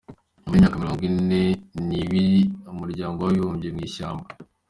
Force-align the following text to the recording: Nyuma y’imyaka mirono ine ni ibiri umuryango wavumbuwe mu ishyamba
Nyuma 0.39 0.53
y’imyaka 0.53 0.79
mirono 0.79 1.03
ine 1.09 1.41
ni 1.87 1.97
ibiri 2.03 2.39
umuryango 2.71 3.19
wavumbuwe 3.21 3.69
mu 3.75 3.81
ishyamba 3.87 4.25